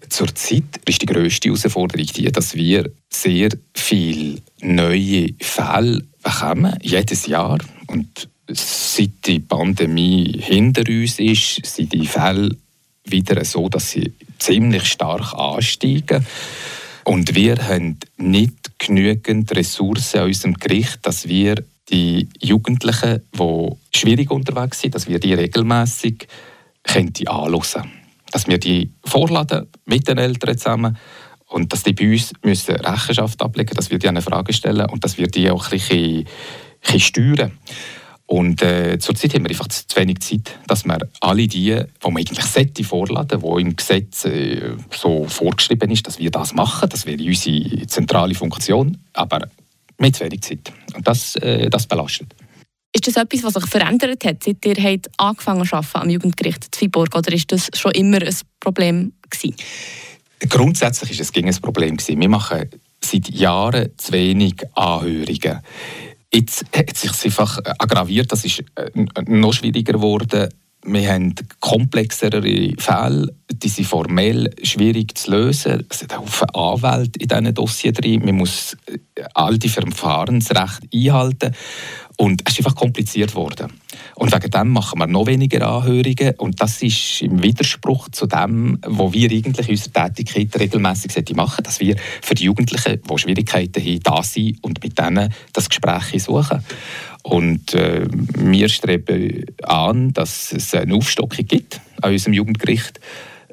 Zurzeit 0.09 0.81
ist 0.87 1.03
die 1.03 1.07
grösste 1.07 1.49
Herausforderung 1.49 2.07
die, 2.07 2.33
dass 2.33 2.55
wir 2.55 2.91
sehr 3.11 3.51
viele 3.75 4.41
neue 4.63 5.35
Fälle 5.41 6.03
bekommen, 6.23 6.75
jedes 6.81 7.27
Jahr. 7.27 7.59
Und 7.87 8.29
seit 8.49 9.27
die 9.27 9.41
Pandemie 9.41 10.41
hinter 10.41 10.83
uns 10.89 11.19
ist, 11.19 11.65
sind 11.65 11.93
die 11.93 12.07
Fälle 12.07 12.57
wieder 13.05 13.45
so, 13.45 13.69
dass 13.69 13.91
sie 13.91 14.13
ziemlich 14.39 14.85
stark 14.87 15.35
ansteigen. 15.35 16.27
Und 17.05 17.35
wir 17.35 17.57
haben 17.57 17.99
nicht 18.17 18.79
genügend 18.79 19.55
Ressourcen 19.57 20.21
an 20.21 20.27
unserem 20.27 20.55
Gericht, 20.55 20.99
dass 21.03 21.27
wir 21.27 21.57
die 21.91 22.29
Jugendlichen, 22.41 23.23
die 23.33 23.71
schwierig 23.97 24.31
unterwegs 24.31 24.81
sind, 24.81 24.95
dass 24.95 25.09
wir 25.09 25.19
die 25.19 25.35
regelmäßig 25.35 26.29
anhören 27.27 27.91
Dass 28.31 28.47
wir 28.47 28.59
die 28.59 28.91
vorladen 29.05 29.69
mit 29.87 30.07
den 30.07 30.19
Eltern 30.19 30.59
zusammen 30.59 30.99
und 31.47 31.73
dass 31.73 31.83
die 31.83 31.95
bei 31.95 32.11
uns 32.13 32.33
müssen 32.43 32.77
Rechenschaft 32.77 33.41
ablegen 33.41 33.69
müssen, 33.69 33.77
dass 33.77 33.91
wir 33.91 33.99
die 33.99 34.09
eine 34.09 34.23
Frage 34.23 34.53
stellen 34.53 34.87
und 34.91 35.03
dass 35.03 35.17
wir 35.17 35.29
die 35.29 35.51
auch 35.51 35.65
ein 35.65 35.71
bisschen, 35.71 36.19
ein 36.19 36.27
bisschen 36.83 37.01
steuern. 37.01 37.53
Und 38.29 38.61
äh, 38.61 38.99
zurzeit 38.99 39.33
haben 39.33 39.45
wir 39.45 39.51
einfach 39.51 39.69
zu 39.69 39.85
wenig 39.97 40.21
Zeit, 40.21 40.59
dass 40.67 40.85
wir 40.85 40.99
alle 41.21 41.49
die, 41.49 41.75
die 41.75 41.85
man 42.05 42.17
eigentlich 42.19 42.45
sollte 42.45 42.85
vorladen, 42.85 43.41
die 43.41 43.63
im 43.63 43.75
Gesetz 43.75 44.27
äh, 44.27 44.75
so 44.95 45.25
vorgeschrieben 45.25 45.91
ist, 45.91 46.07
dass 46.07 46.19
wir 46.19 46.31
das 46.31 46.53
machen, 46.53 46.91
das 46.91 47.07
wäre 47.07 47.23
unsere 47.23 47.87
zentrale 47.87 48.35
Funktion, 48.35 48.99
aber 49.15 49.49
mit 49.97 50.15
zu 50.15 50.25
wenig 50.27 50.43
Zeit. 50.43 50.71
Und 50.95 51.09
das, 51.09 51.37
äh, 51.37 51.71
das 51.71 51.87
belastet. 51.87 52.35
Ist 52.93 53.07
das 53.07 53.17
etwas, 53.17 53.45
was 53.45 53.55
sich 53.55 53.67
verändert 53.67 54.23
hat, 54.27 54.45
seit 54.45 54.63
ihr 54.67 54.77
habt 54.77 55.09
angefangen 55.17 55.65
zu 55.65 55.77
arbeiten 55.77 55.99
am 55.99 56.11
Jugendgericht 56.11 56.65
zu 56.65 56.81
Freiburg, 56.81 57.17
oder 57.17 57.33
ist 57.33 57.51
das 57.51 57.71
schon 57.75 57.93
immer 57.93 58.21
ein 58.21 58.37
Problem 58.61 59.15
gewesen? 59.31 59.57
Grundsätzlich 60.51 61.19
ist 61.19 61.21
es 61.21 61.35
ein 61.35 61.63
Problem 61.63 61.97
gewesen. 61.97 62.21
Wir 62.21 62.29
machen 62.29 62.69
seit 63.03 63.31
Jahren 63.31 63.89
zu 63.97 64.13
wenig 64.13 64.57
Anhörungen. 64.75 65.61
Jetzt 66.33 66.65
hat 66.77 66.93
es 66.93 67.01
sich 67.01 67.25
einfach 67.25 67.59
aggraviert, 67.79 68.31
das 68.31 68.45
ist 68.45 68.63
äh, 68.75 68.91
noch 69.27 69.53
schwieriger 69.55 69.95
geworden. 69.95 70.49
Wir 70.85 71.13
haben 71.13 71.35
komplexere 71.59 72.41
Fälle, 72.79 73.35
die 73.51 73.69
sind 73.69 73.87
formell 73.87 74.51
schwierig 74.63 75.19
zu 75.19 75.33
lösen. 75.33 75.87
Es 75.89 76.01
sind 76.01 76.17
Haufen 76.17 76.49
Anwälte 76.51 77.19
in 77.19 77.29
diesen 77.29 77.55
Dossier 77.55 77.93
drin. 77.93 78.25
Man 78.25 78.37
muss 78.37 78.77
äh, 78.87 78.99
all 79.35 79.59
die 79.59 79.69
Verfahrensrechte 79.69 80.89
einhalten. 80.95 81.55
Und 82.21 82.43
es 82.45 82.55
ist 82.55 82.67
einfach 82.67 82.75
kompliziert 82.75 83.37
worden. 83.37 83.73
Und 84.17 84.35
wegen 84.35 84.51
dem 84.51 84.71
machen 84.71 84.99
wir 84.99 85.07
noch 85.07 85.27
weniger 85.27 85.65
Anhörungen. 85.69 86.35
Und 86.39 86.61
das 86.61 86.83
ist 86.83 87.23
im 87.23 87.45
Widerspruch 87.45 88.09
zu 88.09 88.27
dem, 88.27 88.79
was 88.85 89.13
wir 89.13 89.31
eigentlich 89.31 89.69
in 89.69 89.75
unserer 89.77 90.13
Tätigkeit 90.13 90.61
regelmäßig 90.61 91.37
machen 91.37 91.63
dass 91.63 91.79
wir 91.79 91.95
für 92.21 92.35
die 92.35 92.45
Jugendlichen, 92.45 93.01
die 93.09 93.19
Schwierigkeiten 93.19 93.81
haben, 93.81 94.01
da 94.03 94.23
sind 94.25 94.59
und 94.63 94.83
mit 94.83 94.99
denen 94.99 95.33
das 95.53 95.69
Gespräch 95.69 96.21
suchen. 96.21 96.65
Und 97.23 97.75
äh, 97.75 98.09
wir 98.11 98.69
streben 98.69 99.45
an, 99.63 100.13
dass 100.13 100.53
es 100.53 100.75
eine 100.75 100.97
Aufstockung 100.97 101.47
gibt 101.47 101.81
an 102.03 102.11
unserem 102.11 102.33
Jugendgericht 102.33 102.99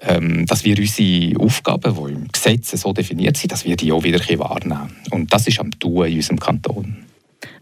ähm, 0.02 0.46
dass 0.46 0.66
wir 0.66 0.78
unsere 0.78 1.40
Aufgaben, 1.40 1.96
die 1.96 2.14
im 2.14 2.28
Gesetz 2.28 2.72
so 2.72 2.94
definiert 2.94 3.38
sind, 3.38 3.52
dass 3.52 3.64
wir 3.64 3.76
die 3.76 3.92
auch 3.92 4.04
wieder 4.04 4.20
wahrnehmen. 4.40 4.96
Und 5.12 5.32
das 5.32 5.48
ist 5.48 5.60
am 5.60 5.72
Tun 5.80 6.06
in 6.08 6.16
unserem 6.16 6.40
Kanton. 6.40 7.06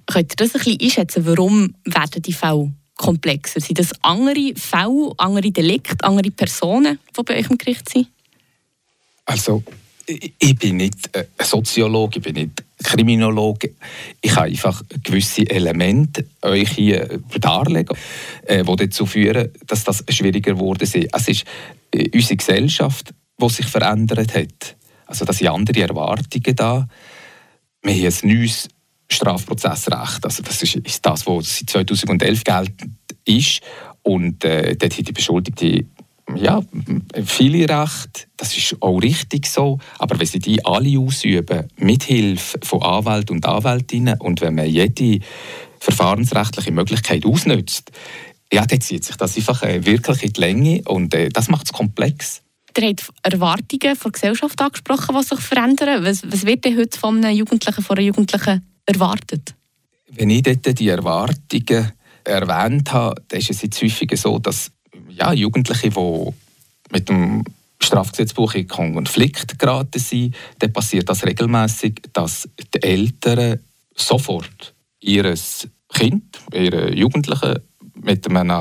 Könnt 0.06 0.34
ihr 0.34 0.36
das 0.36 0.56
ein 0.56 0.60
bisschen 0.60 0.82
einschätzen? 0.82 1.26
Warum 1.26 1.76
werden 1.86 2.22
die 2.22 2.34
Fälle 2.34 2.74
komplexer? 2.96 3.60
Sind 3.60 3.80
das 3.80 3.92
andere 4.02 4.54
Fälle, 4.56 5.12
andere 5.18 5.52
Delikte, 5.52 6.04
andere 6.04 6.32
Personen, 6.32 7.00
die 7.18 7.24
bei 7.24 7.40
euch 7.40 7.50
im 7.50 7.58
Gericht 7.58 7.90
sind? 7.90 8.08
Also, 9.26 9.64
ich 10.06 10.56
bin 10.58 10.78
nicht 10.78 11.16
ein 11.16 11.26
Soziologe, 11.40 12.18
ich 12.18 12.24
bin 12.24 12.36
nicht 12.36 12.64
Kriminologe. 12.84 13.72
Ich 14.22 14.32
kann 14.32 14.50
einfach 14.50 14.84
gewisse 15.04 15.50
Elemente 15.50 16.26
euch 16.42 16.72
hier 16.72 17.22
darlegen, 17.40 17.98
äh, 18.46 18.64
die 18.64 18.76
dazu 18.76 19.06
führen, 19.06 19.50
dass 19.66 19.86
das 19.86 20.04
schwieriger 20.10 20.56
ist. 20.82 20.96
Es 20.96 21.28
ist 21.28 21.46
äh, 21.92 22.10
unsere 22.14 22.36
Gesellschaft, 22.36 23.14
die 23.40 23.50
sich 23.50 23.66
verändert 23.66 24.36
hat. 24.36 24.76
Also, 25.06 25.24
da 25.26 25.32
sind 25.32 25.48
andere 25.48 25.82
Erwartungen 25.82 26.56
da. 26.56 26.88
Wir 27.82 27.94
haben 27.94 28.14
ein 28.24 28.40
neues 28.40 28.70
Strafprozessrecht. 29.14 30.24
Also 30.24 30.44
das 30.44 30.62
ist, 30.64 30.76
ist 30.76 31.06
das, 31.06 31.26
was 31.26 31.60
seit 31.60 31.70
2011 31.70 32.44
geltend 32.44 32.98
ist. 33.26 33.62
Und 34.02 34.44
äh, 34.44 34.76
dort 34.76 34.98
hat 34.98 35.08
die 35.08 35.14
Beschuldigte 35.14 35.86
ja, 36.36 36.62
viele 37.26 37.68
Rechte, 37.68 38.28
das 38.38 38.58
ist 38.58 38.78
auch 38.82 38.98
richtig 39.00 39.46
so, 39.46 39.80
aber 40.00 40.18
wenn 40.18 40.26
sie 40.26 40.40
die 40.40 40.64
alle 40.66 40.98
ausüben, 40.98 41.68
mit 41.78 42.04
Hilfe 42.04 42.60
von 42.64 42.82
Anwälten 42.82 43.36
und 43.36 43.46
Anwältinnen 43.46 44.20
und 44.20 44.42
wenn 44.42 44.56
man 44.56 44.68
jede 44.68 45.20
verfahrensrechtliche 45.80 46.72
Möglichkeit 46.72 47.26
ausnutzt, 47.26 47.92
ja, 48.52 48.66
dann 48.66 48.82
zieht 48.82 49.04
sich 49.04 49.16
das 49.16 49.36
einfach 49.36 49.64
äh, 49.64 49.86
wirklich 49.86 50.24
in 50.24 50.34
die 50.34 50.40
Länge 50.40 50.82
und 50.86 51.14
äh, 51.14 51.30
das 51.30 51.50
macht 51.50 51.66
es 51.66 51.74
komplex. 51.74 52.42
Ihr 52.76 52.88
habt 52.88 53.12
Erwartungen 53.22 53.80
der 53.80 54.12
Gesellschaft 54.12 54.60
angesprochen, 54.62 55.16
die 55.16 55.24
sich 55.24 55.40
verändern. 55.40 56.04
Was, 56.04 56.24
was 56.32 56.46
wird 56.46 56.66
denn 56.66 56.78
heute 56.78 56.98
von 56.98 57.24
einem 57.24 57.38
Jugendlichen, 57.38 57.84
von 57.84 57.98
einer 57.98 58.06
Jugendlichen 58.06 58.66
erwartet? 58.86 59.56
Wenn 60.10 60.30
ich 60.30 60.44
dort 60.44 60.80
die 60.80 60.90
Erwartungen 60.90 61.92
erwähnt 62.24 62.94
habe, 62.94 63.22
dann 63.28 63.40
ist 63.40 63.50
es 63.50 63.62
jetzt 63.62 63.82
häufig 63.82 64.20
so, 64.20 64.40
dass 64.40 64.72
ja, 65.10 65.34
Jugendliche, 65.34 65.90
die 65.90 66.34
mit 66.92 67.10
dem 67.10 67.44
Strafgesetzbuch 67.82 68.54
in 68.56 68.68
Konflikt 68.68 69.60
geraten 69.60 70.00
sind, 70.00 70.36
dann 70.60 70.72
passiert 70.72 71.10
das 71.10 71.26
regelmäßig, 71.26 72.02
dass 72.14 72.48
die 72.74 72.82
Eltern 72.82 73.60
sofort 73.96 74.74
ihr 75.02 75.36
Kind, 75.90 76.40
ihre 76.54 76.94
Jugendlichen 76.96 77.60
mit 77.96 78.28
einem 78.28 78.52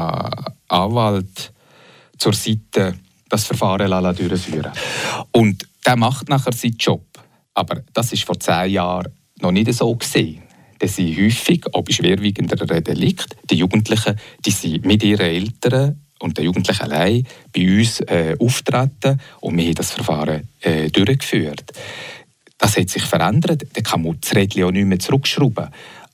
Anwalt 0.68 1.52
zur 2.18 2.34
Seite 2.34 2.98
das 3.28 3.46
Verfahren 3.46 3.88
durchführen 4.16 4.72
Und 5.30 5.66
der 5.86 5.96
macht 5.96 6.28
nachher 6.28 6.52
seinen 6.52 6.76
Job. 6.76 7.06
Aber 7.54 7.82
das 7.92 8.12
ist 8.12 8.24
vor 8.24 8.38
zehn 8.38 8.72
Jahren 8.72 9.12
noch 9.42 9.52
nicht 9.52 9.72
so 9.72 9.94
gesehen. 9.94 10.42
Das 10.78 10.96
sind 10.96 11.16
häufig, 11.16 11.64
auch 11.72 11.82
bei 11.82 11.92
schwerwiegenderen 11.92 12.82
Delikten, 12.82 13.36
die 13.48 13.56
Jugendlichen, 13.56 14.18
die 14.44 14.50
sind 14.50 14.84
mit 14.84 15.04
ihren 15.04 15.26
Eltern 15.26 16.00
und 16.18 16.38
den 16.38 16.46
Jugendlichen 16.46 16.82
allein 16.82 17.26
bei 17.52 17.78
uns 17.78 18.00
äh, 18.00 18.36
auftreten 18.38 19.20
und 19.40 19.56
wir 19.56 19.66
haben 19.66 19.74
das 19.74 19.92
Verfahren 19.92 20.48
äh, 20.60 20.88
durchgeführt. 20.90 21.72
Das 22.58 22.76
hat 22.76 22.88
sich 22.88 23.02
verändert, 23.02 23.64
da 23.72 23.80
kann 23.80 24.02
man 24.02 24.18
das 24.20 24.34
Rädchen 24.34 24.64
auch 24.64 24.70
nicht 24.70 24.86
mehr 24.86 24.98
zurückschrauben. 24.98 25.68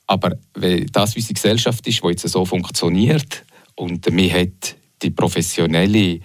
Aber 0.07 0.35
weil 0.55 0.85
das 0.87 1.15
unsere 1.15 1.35
Gesellschaft 1.35 1.85
ist, 1.87 2.03
die 2.03 2.07
jetzt 2.07 2.27
so 2.27 2.45
funktioniert 2.45 3.45
und 3.75 4.05
wir 4.11 4.33
hat 4.33 4.75
die 5.01 5.11
professionelle 5.11 6.19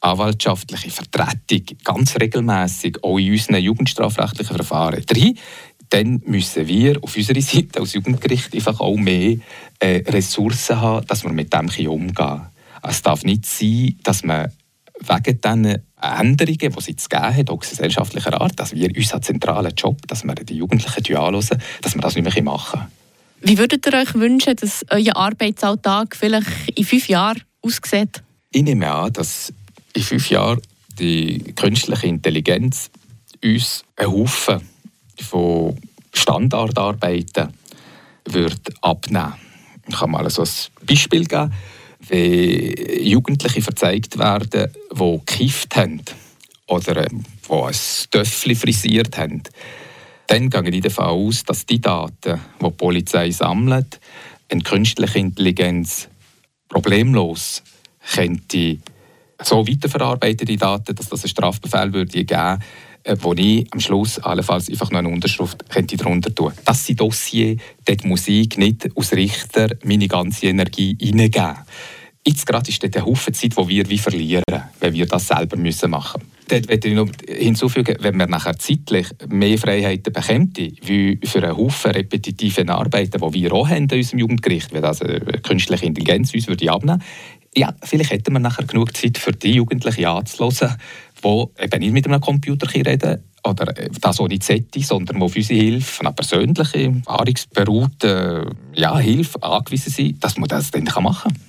anwaltschaftliche 0.00 0.90
Vertretung 0.90 1.78
ganz 1.82 2.14
regelmäßig 2.20 3.02
auch 3.02 3.18
in 3.18 3.32
unseren 3.32 3.62
jugendstrafrechtlichen 3.62 4.56
Verfahren 4.56 5.04
drin, 5.06 5.38
dann 5.90 6.22
müssen 6.26 6.66
wir 6.66 7.02
auf 7.02 7.16
unserer 7.16 7.40
Seite 7.40 7.80
als 7.80 7.94
Jugendgericht 7.94 8.54
einfach 8.54 8.80
auch 8.80 8.96
mehr 8.96 9.36
äh, 9.78 10.02
Ressourcen 10.06 10.80
haben, 10.80 11.06
dass 11.06 11.24
wir 11.24 11.32
mit 11.32 11.52
dem 11.52 11.68
umgehen 11.88 12.14
können. 12.14 12.46
Es 12.82 13.02
darf 13.02 13.24
nicht 13.24 13.46
sein, 13.46 13.96
dass 14.02 14.24
man 14.24 14.50
wegen 15.00 15.40
diesen 15.40 15.82
Änderungen, 16.00 16.58
die 16.58 16.78
es 16.78 16.86
jetzt 16.86 17.10
gegeben 17.10 17.36
hat, 17.36 17.50
auch 17.50 17.58
gesellschaftlicher 17.58 18.40
Art, 18.40 18.58
dass 18.58 18.74
wir 18.74 18.90
unseren 18.94 19.22
zentralen 19.22 19.72
Job, 19.76 20.06
dass 20.06 20.24
wir 20.24 20.34
die 20.34 20.56
Jugendlichen 20.56 21.16
anhören, 21.16 21.60
dass 21.82 21.94
wir 21.94 22.02
das 22.02 22.14
nicht 22.14 22.34
mehr 22.34 22.42
machen 22.42 22.82
Wie 23.40 23.58
würdet 23.58 23.86
ihr 23.86 23.94
euch 23.94 24.14
wünschen, 24.14 24.56
dass 24.56 24.84
euer 24.90 25.16
Arbeitsalltag 25.16 26.16
vielleicht 26.16 26.48
in 26.74 26.84
fünf 26.84 27.08
Jahren 27.08 27.42
aussieht? 27.62 28.22
Ich 28.50 28.62
nehme 28.62 28.90
an, 28.90 29.12
dass 29.12 29.52
in 29.94 30.02
fünf 30.02 30.30
Jahren 30.30 30.60
die 30.98 31.38
künstliche 31.56 32.06
Intelligenz 32.06 32.90
uns 33.42 33.84
einen 33.96 34.12
Haufen 34.12 34.73
von 35.20 35.76
Standardarbeiten 36.12 37.52
wird 38.26 38.60
abnehmen. 38.82 39.34
Ich 39.86 39.96
kann 39.96 40.10
mal 40.10 40.28
so 40.30 40.42
ein 40.42 40.48
Beispiel 40.86 41.26
geben. 41.26 41.52
Wenn 42.06 42.74
Jugendliche 43.02 43.62
verzeigt 43.62 44.18
werden, 44.18 44.70
die 44.92 45.20
gekifft 45.26 45.76
haben 45.76 46.02
oder 46.66 47.06
die 47.06 47.16
ein 47.50 47.74
Töffel 48.10 48.54
frisiert 48.54 49.16
haben, 49.16 49.42
dann 50.26 50.50
gehe 50.50 50.70
ich 50.70 50.82
davon 50.82 51.04
aus, 51.04 51.44
dass 51.44 51.66
die 51.66 51.80
Daten, 51.80 52.40
die 52.60 52.64
die 52.64 52.70
Polizei 52.70 53.30
sammelt, 53.30 54.00
eine 54.48 54.62
künstliche 54.62 55.18
Intelligenz 55.18 56.08
problemlos 56.68 57.62
könnte 58.14 58.78
so 59.42 59.66
weiterverarbeitete 59.66 60.56
Daten, 60.56 60.94
dass 60.94 61.08
das 61.08 61.22
einen 61.22 61.30
Strafbefehl 61.30 61.92
würde 61.92 62.24
geben 62.24 62.36
äh, 62.36 62.58
wo 63.20 63.34
ich 63.34 63.66
am 63.72 63.80
Schluss 63.80 64.18
allenfalls 64.18 64.68
einfach 64.68 64.90
noch 64.90 65.00
eine 65.00 65.08
Unterschrift 65.08 65.68
könnte 65.68 65.96
darunter 65.96 66.34
tun 66.34 66.52
Das 66.64 66.86
sind 66.86 67.00
Dossier, 67.00 67.56
dort 67.84 68.04
muss 68.04 68.28
ich 68.28 68.56
nicht 68.56 68.88
als 68.96 69.12
Richter 69.12 69.68
meine 69.84 70.08
ganze 70.08 70.46
Energie 70.46 70.96
hineingeben. 71.00 71.56
Jetzt 72.26 72.46
gerade 72.46 72.70
ist 72.70 72.82
dort 72.82 72.96
ein 72.96 73.04
Haufen 73.04 73.34
Zeit, 73.34 73.52
die 73.58 73.68
wir 73.68 73.90
wie 73.90 73.98
verlieren, 73.98 74.44
wenn 74.80 74.94
wir 74.94 75.04
das 75.04 75.28
selber 75.28 75.58
müssen 75.58 75.90
machen 75.90 76.22
müssen. 76.22 76.34
Dort 76.48 76.68
möchte 76.68 76.88
ich 76.88 76.94
noch 76.94 77.08
hinzufügen, 77.28 77.96
wenn 78.00 78.16
man 78.16 78.30
nachher 78.30 78.58
zeitlich 78.58 79.08
mehr 79.28 79.58
Freiheiten 79.58 80.12
bekommt, 80.12 80.58
wie 80.58 81.18
für 81.22 81.42
einen 81.42 81.56
Haufen 81.56 81.90
repetitive 81.90 82.66
Arbeiten, 82.68 83.20
die 83.20 83.42
wir 83.42 83.52
auch 83.52 83.68
haben 83.68 83.88
in 83.90 83.98
unserem 83.98 84.18
Jugendgericht, 84.20 84.72
wenn 84.72 84.82
das 84.82 85.02
eine 85.02 85.20
künstliche 85.42 85.86
Intelligenz 85.86 86.32
uns 86.34 86.46
würde 86.46 86.70
abnehmen 86.70 87.02
ja, 87.56 87.74
vielleicht 87.82 88.10
hätten 88.10 88.32
wir 88.32 88.40
nachher 88.40 88.66
genug 88.66 88.96
Zeit 88.96 89.18
für 89.18 89.32
die 89.32 89.52
Jugendlichen 89.52 90.06
anzuhören, 90.06 90.76
die 91.24 91.64
eben 91.64 91.80
nicht 91.80 91.92
mit 91.92 92.06
einem 92.06 92.20
Computer 92.20 92.72
reden 92.72 93.22
oder 93.46 93.72
das 94.00 94.20
auch 94.20 94.28
nicht 94.28 94.44
sondern 94.44 95.16
die 95.16 95.22
auf 95.22 95.36
unsere 95.36 95.60
Hilfe, 95.60 96.00
eine 96.00 96.12
persönliche, 96.12 97.02
erfahrungsberuhte 97.06 98.50
ja, 98.74 98.98
Hilfe 98.98 99.42
angewiesen 99.42 99.92
sind, 99.92 100.24
dass 100.24 100.36
man 100.36 100.48
das 100.48 100.70
dann 100.70 100.84
machen 100.84 101.32
kann. 101.32 101.40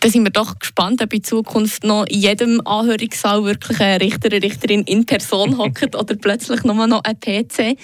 Da 0.00 0.08
sind 0.08 0.22
wir 0.22 0.30
doch 0.30 0.58
gespannt, 0.58 1.02
ob 1.02 1.12
in 1.12 1.24
Zukunft 1.24 1.82
noch 1.82 2.06
in 2.06 2.20
jedem 2.20 2.60
Anhörungssaal 2.64 3.44
wirklich 3.44 3.80
ein 3.80 4.00
Richter, 4.00 4.30
eine 4.30 4.42
Richterin 4.42 4.82
in 4.82 5.06
Person 5.06 5.58
hockt 5.58 5.96
oder 5.96 6.14
plötzlich 6.14 6.62
nur 6.62 6.86
noch 6.86 7.02
ein 7.02 7.18
PC. 7.18 7.76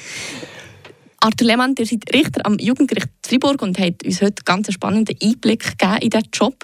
Arthur 1.24 1.46
Lehmann, 1.46 1.74
ihr 1.78 1.86
seid 1.86 2.02
Richter 2.12 2.44
am 2.44 2.58
Jugendgericht 2.58 3.08
Fribourg 3.22 3.62
und 3.62 3.78
habt 3.78 4.04
uns 4.04 4.20
heute 4.20 4.42
ganz 4.44 4.68
einen 4.68 4.74
spannenden 4.74 5.16
Einblick 5.22 5.78
gegeben 5.78 6.02
in 6.02 6.10
diesen 6.10 6.28
Job. 6.34 6.54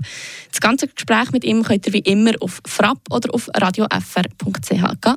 Das 0.51 0.61
ganze 0.61 0.87
Gespräch 0.87 1.33
mit 1.33 1.45
ihm 1.45 1.63
könnt 1.63 1.87
ihr 1.87 1.95
wie 1.95 2.01
immer 2.01 2.33
auf 2.41 2.61
frapp 2.67 2.99
oder 3.11 3.33
auf 3.33 3.49
radiofr.ch 3.55 4.75
nachhören. 4.75 5.17